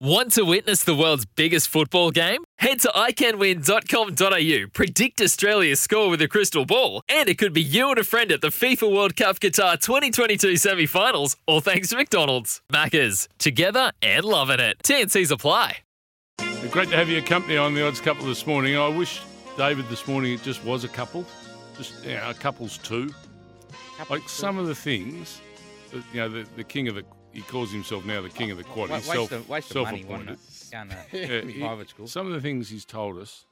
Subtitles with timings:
[0.00, 2.42] Want to witness the world's biggest football game?
[2.58, 7.90] Head to iCanWin.com.au, predict Australia's score with a crystal ball, and it could be you
[7.90, 11.96] and a friend at the FIFA World Cup Qatar 2022 semi finals, all thanks to
[11.96, 12.60] McDonald's.
[12.72, 14.78] Maccas, together and loving it.
[14.82, 15.76] TNC's apply.
[16.72, 18.76] Great to have your company on the odds couple this morning.
[18.76, 19.22] I wish,
[19.56, 21.24] David, this morning it just was a couple,
[21.76, 23.14] just you know, a couple's two.
[24.10, 25.40] like some of the things,
[25.92, 27.04] that, you know, the, the king of the,
[27.34, 28.90] he calls himself now the king of the quad.
[28.90, 30.38] He's waste self, of, waste of money, self-appointed.
[30.70, 31.10] wasn't it?
[31.10, 32.06] Going to Yeah, he- private school.
[32.06, 33.44] Some of the things he's told us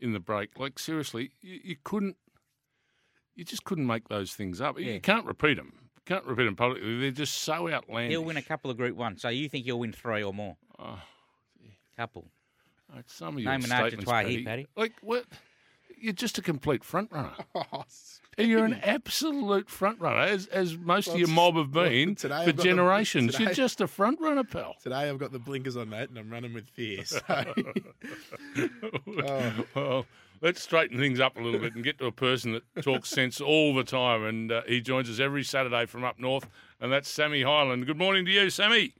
[0.00, 2.16] in the break, like seriously, you, you couldn't,
[3.34, 4.78] you just couldn't make those things up.
[4.78, 4.92] Yeah.
[4.94, 5.72] You can't repeat them.
[5.96, 7.00] You can't repeat them publicly.
[7.00, 8.10] They're just so outlandish.
[8.10, 10.56] He'll win a couple of Group One, so you think he'll win three or more?
[10.78, 10.98] Oh,
[11.96, 12.26] Couple.
[12.94, 14.66] Like some of your Name an statements, here, Paddy, Paddy.
[14.76, 15.24] Like what?
[15.96, 17.32] You're just a complete front runner.
[17.72, 17.84] Oh,
[18.38, 22.14] And you're an absolute front runner, as as most of your mob have well, been
[22.14, 23.40] today for I've got the- generations.
[23.40, 24.74] You're just a front runner, pal.
[24.82, 27.02] Today I've got the blinkers on, mate, and I'm running with fear.
[27.06, 27.20] So.
[29.74, 30.06] well,
[30.42, 33.40] let's straighten things up a little bit and get to a person that talks sense
[33.40, 34.22] all the time.
[34.24, 36.46] And uh, he joins us every Saturday from up north,
[36.80, 37.86] and that's Sammy Hyland.
[37.86, 38.92] Good morning to you, Sammy.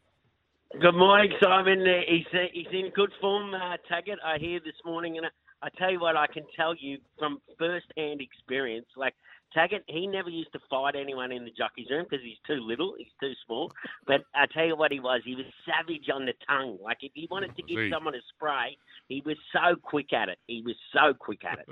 [0.81, 1.83] Good morning, Simon.
[1.83, 4.19] Uh, He's uh, he's in good form, uh, Taggart.
[4.25, 5.27] I hear this morning, and
[5.63, 8.87] I, tell you what, I can tell you from first-hand experience.
[8.97, 9.15] Like
[9.53, 12.95] Taggart, he never used to fight anyone in the jockey's room because he's too little,
[12.99, 13.73] he's too small.
[14.07, 15.23] But I tell you what, he was.
[15.25, 16.77] He was savage on the tongue.
[16.83, 17.91] Like if he wanted to give See.
[17.91, 18.77] someone a spray,
[19.09, 20.39] he was so quick at it.
[20.47, 21.69] He was so quick at it.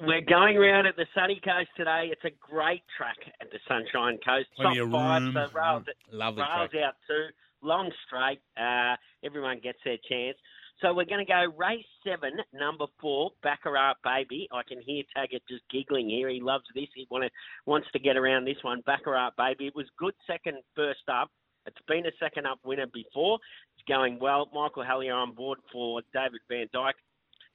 [0.00, 2.08] We're going round at the sunny coast today.
[2.10, 4.48] It's a great track at the Sunshine Coast.
[4.56, 5.32] Plenty Top of five, room.
[5.34, 6.82] so rails, Lovely rails track.
[6.84, 7.26] out too.
[7.62, 8.40] Long straight.
[8.60, 10.36] Uh, everyone gets their chance.
[10.82, 14.48] So we're going to go race seven, number four, Baccarat Baby.
[14.52, 16.28] I can hear Taggart just giggling here.
[16.28, 16.88] He loves this.
[16.94, 17.30] He want
[17.64, 19.68] wants to get around this one, Baccarat Baby.
[19.68, 21.30] It was good second first up.
[21.66, 23.38] It's been a second up winner before.
[23.76, 24.48] It's going well.
[24.54, 26.92] Michael Hellyer on board for David Vandyke.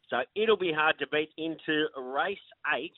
[0.10, 2.38] So it'll be hard to beat into race
[2.76, 2.96] eight,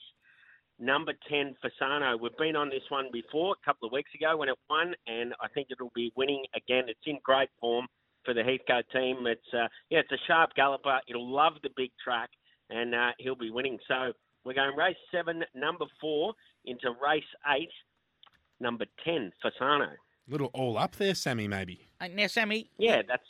[0.78, 2.18] number 10, Fasano.
[2.18, 5.34] We've been on this one before a couple of weeks ago when it won, and
[5.40, 6.84] I think it'll be winning again.
[6.88, 7.86] It's in great form
[8.24, 9.26] for the Heathcote team.
[9.26, 11.00] It's uh, yeah, it's a sharp galloper.
[11.06, 12.30] It'll love the big track,
[12.70, 13.78] and uh, he'll be winning.
[13.86, 14.12] So
[14.44, 16.32] we're going race seven, number four,
[16.64, 17.22] into race
[17.54, 17.70] eight,
[18.60, 19.88] number 10, Fasano.
[20.28, 21.80] Little all up there, Sammy, maybe.
[22.00, 23.24] Uh, now, Sammy, Yeah, that's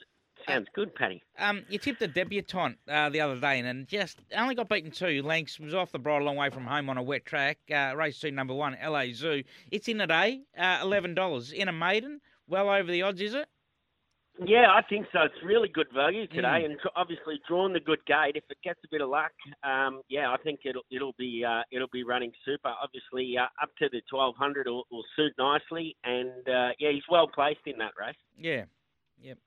[0.47, 1.23] sounds good, Paddy.
[1.39, 5.23] um, you tipped a debutante uh, the other day and just only got beaten two
[5.23, 5.59] lengths.
[5.61, 7.59] Was off the bridle a long way from home on a wet track.
[7.73, 9.43] Uh, race two, number one, LA Zoo.
[9.71, 12.21] It's in today, uh, eleven dollars in a maiden.
[12.49, 13.47] Well over the odds, is it?
[14.43, 15.21] Yeah, I think so.
[15.23, 16.65] It's really good value today, Mm.
[16.65, 18.35] and obviously drawn the good gate.
[18.35, 19.33] If it gets a bit of luck,
[19.63, 22.69] um, yeah, I think it'll it'll be uh, it'll be running super.
[22.83, 27.03] Obviously, uh, up to the twelve hundred will, will suit nicely, and uh, yeah, he's
[27.11, 28.17] well placed in that race.
[28.39, 28.65] Yeah.
[29.21, 29.39] Yep.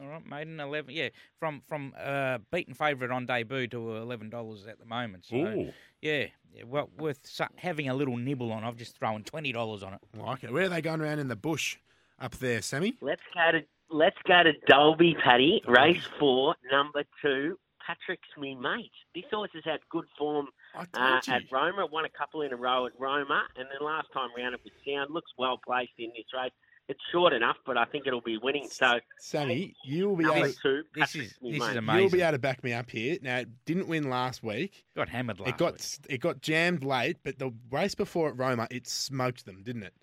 [0.00, 0.94] All right, maiden eleven.
[0.94, 5.26] Yeah, from from uh, beaten favourite on debut to eleven dollars at the moment.
[5.26, 5.70] So Ooh.
[6.00, 7.20] yeah, yeah, well worth
[7.56, 8.64] having a little nibble on.
[8.64, 10.00] I've just thrown twenty dollars on it.
[10.16, 10.52] Like it.
[10.52, 11.76] Where are they going around in the bush
[12.18, 12.96] up there, Sammy?
[13.02, 15.62] Let's go to let's go to Dalby, Paddy.
[15.66, 17.58] Race four, number two.
[17.86, 18.90] Patrick's me mate.
[19.14, 20.46] This horse has had good form
[20.76, 21.86] uh, at Roma.
[21.90, 24.72] Won a couple in a row at Roma, and then last time round it was
[24.86, 25.12] sound.
[25.12, 26.52] Looks well placed in this race.
[26.88, 28.66] It's short enough, but I think it'll be winning.
[28.68, 31.96] So Sammy, you'll be able, two, This is me this mate.
[31.96, 33.16] is you'll be able to back me up here.
[33.22, 34.84] Now, it didn't win last week.
[34.96, 35.82] got hammered last it got week.
[36.08, 39.94] it got jammed late, but the race before at Roma, it smoked them, didn't it?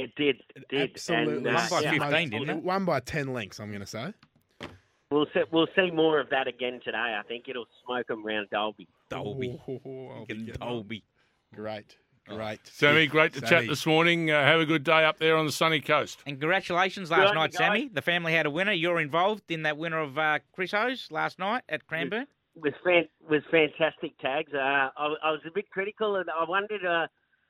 [0.00, 0.90] It did, it did.
[0.92, 1.36] Absolutely.
[1.36, 2.62] And, uh, Won by yeah, 15, didn't it?
[2.62, 3.60] Won by ten lengths.
[3.60, 4.12] I'm going to say.
[5.10, 7.16] We'll see, we'll see more of that again today.
[7.18, 8.86] I think it'll smoke them round Dalby.
[9.08, 9.60] Dalby.
[9.66, 10.68] Oh, I'll be Fucking getting on.
[10.68, 11.04] Dalby.
[11.52, 11.96] Great,
[12.28, 12.60] great.
[12.64, 14.30] Sammy, great to chat this morning.
[14.30, 16.20] Uh, have a good day up there on the sunny coast.
[16.26, 17.54] And congratulations last on night.
[17.54, 17.90] Sammy.
[17.92, 18.70] The family had a winner.
[18.70, 22.28] You're involved in that winner of uh, Chris O's last night at Cranbourne.
[22.54, 24.52] With fan- was fantastic tags.
[24.54, 26.84] Uh, I, I was a bit critical, and I wondered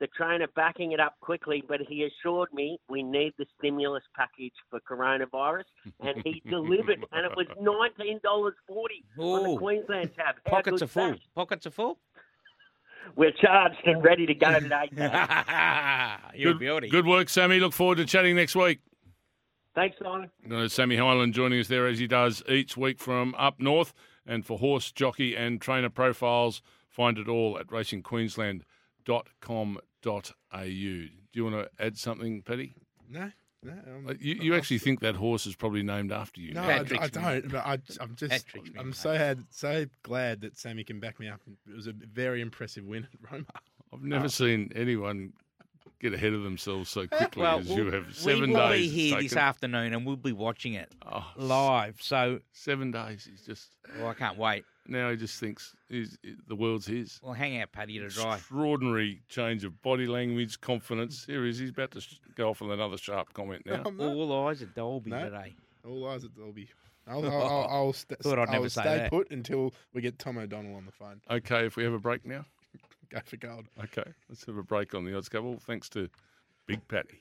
[0.00, 4.54] the trainer backing it up quickly, but he assured me we need the stimulus package
[4.70, 5.64] for coronavirus,
[6.00, 10.36] and he delivered, and it was nineteen dollars forty on the Queensland tab.
[10.46, 11.10] How Pockets are full.
[11.10, 11.20] that?
[11.34, 11.98] Pockets are full.
[13.16, 14.88] We're charged and ready to go today.
[16.34, 16.88] You're a Good, beauty.
[16.90, 17.58] good work, Sammy.
[17.60, 18.80] Look forward to chatting next week.
[19.74, 20.30] Thanks, Simon.
[20.50, 23.92] Uh, Sammy Hyland joining us there as he does each week from up north.
[24.26, 29.80] And for horse, jockey, and trainer profiles, find it all at racingqueensland.com.au.
[30.02, 32.74] Do you want to add something, Petty?
[33.08, 33.30] No,
[33.62, 33.72] no.
[33.72, 36.54] um, Uh, You, you actually think that horse is probably named after you?
[36.54, 36.62] No.
[36.62, 37.50] I, I don't.
[37.50, 38.30] But I, I'm just.
[38.30, 41.40] Patrick's I'm so had, so glad that Sammy can back me up.
[41.68, 43.44] It was a very impressive win at Roma.
[43.92, 45.32] I've never seen anyone
[46.00, 48.14] get ahead of themselves so quickly well, as you have.
[48.14, 48.78] Seven we Seven will days.
[48.80, 51.96] be it's here this afternoon, and we'll be watching it Oh, live.
[52.00, 53.28] So, Seven days.
[53.32, 53.68] is just
[54.00, 54.64] oh, I can't wait.
[54.90, 57.20] Now he just thinks he's, the world's his.
[57.22, 58.34] We'll hang out, Paddy, to dry.
[58.36, 61.24] Extraordinary change of body language, confidence.
[61.24, 61.58] Here he is.
[61.58, 63.82] He's about to sh- go off with another sharp comment now.
[63.86, 64.00] Oh, I'm.
[64.00, 65.24] All eyes at Dalby No.
[65.24, 65.54] today.
[65.86, 66.68] All eyes at Dalby.
[67.06, 69.10] I'll, I'll, I'll, I'll, st- Thought I'd I'll never say stay that.
[69.10, 71.20] put until we get Tom O'Donnell on the phone.
[71.30, 72.44] Okay, if we have a break now.
[73.10, 73.66] Go for gold.
[73.84, 75.56] Okay, let's have a break on the odds couple.
[75.60, 76.08] Thanks to
[76.66, 77.20] Big Patty.